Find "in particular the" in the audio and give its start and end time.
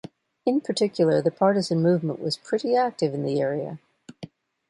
0.47-1.29